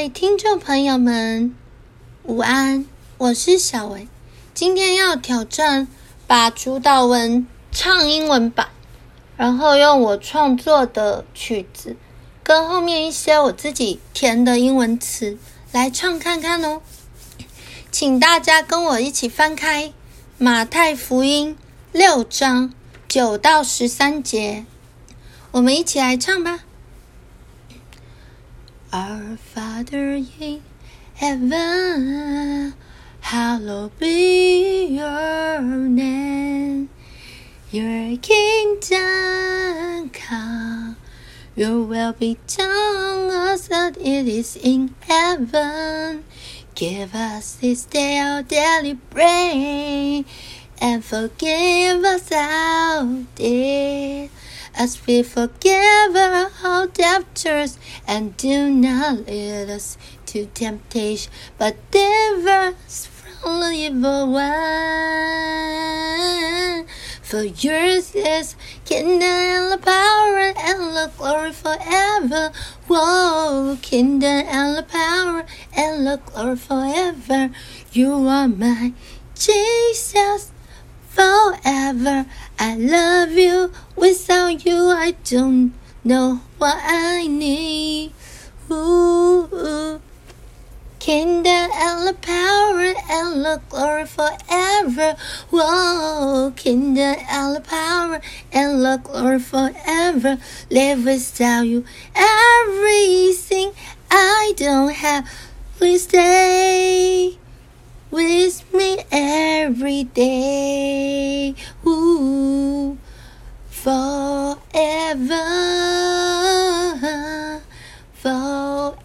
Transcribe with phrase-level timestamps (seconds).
[0.00, 1.54] 位听众朋友们，
[2.22, 2.86] 午安！
[3.18, 4.08] 我是小维，
[4.54, 5.86] 今天要挑战
[6.26, 8.68] 把主导文唱英文版，
[9.36, 11.96] 然后用我创作的曲子
[12.42, 15.36] 跟后面一些我自己填的英文词
[15.70, 16.80] 来唱看看哦。
[17.92, 19.92] 请大家跟我一起翻开
[20.38, 21.54] 马太福音
[21.92, 22.72] 六章
[23.06, 24.64] 九到十三节，
[25.50, 26.60] 我们一起来唱吧。
[28.92, 30.62] Our Father in
[31.14, 32.74] heaven,
[33.20, 36.90] hallowed be your name.
[37.70, 40.96] Your kingdom come,
[41.54, 46.24] your will be done as it is in heaven.
[46.74, 50.24] Give us this day our daily bread,
[50.80, 53.04] and forgive us our
[53.36, 54.39] debts
[54.80, 63.04] as we forgive our debtors, and do not lead us to temptation, but deliver us
[63.04, 65.20] from the evil one.
[67.20, 72.50] For yours is kingdom and the power and the glory forever.
[72.88, 75.44] Whoa, kingdom and the power
[75.76, 77.50] and the glory forever.
[77.92, 78.94] You are my
[79.34, 80.52] Jesus
[81.10, 82.24] forever.
[82.58, 83.72] I love you.
[85.10, 85.72] I don't
[86.04, 88.12] know what I need.
[88.70, 90.00] Ooh,
[91.00, 95.16] kingdom and the power and the glory forever.
[95.50, 98.20] Whoa, kingdom and the power
[98.52, 100.38] and the glory forever.
[100.70, 103.72] Live without you, everything
[104.12, 105.28] I don't have.
[105.76, 107.36] Please stay
[108.12, 111.56] with me every day.
[111.84, 112.59] Ooh,
[115.20, 117.10] forever,
[118.22, 118.96] forever,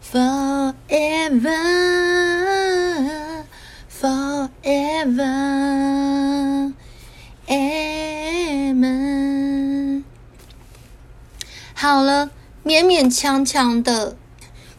[0.00, 1.60] forever,
[3.90, 5.34] forever.
[7.48, 8.84] Amen.
[11.74, 12.30] 好了，
[12.64, 14.16] 勉勉强强的。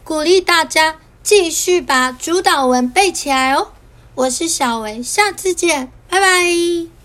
[0.02, 3.68] 鼓励大家继续把主导文背起来哦！
[4.14, 7.01] 我是小维，下次见，拜拜。